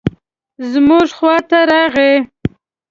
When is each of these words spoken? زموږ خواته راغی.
زموږ 0.71 1.05
خواته 1.17 1.59
راغی. 1.71 2.13